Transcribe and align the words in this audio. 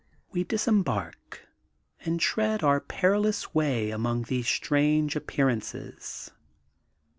We 0.31 0.43
disembark 0.43 1.47
and 2.03 2.19
tread 2.19 2.63
our 2.63 2.79
perilous 2.79 3.53
way 3.53 3.91
among 3.91 4.23
these 4.23 4.47
strange 4.47 5.15
appearances. 5.15 6.31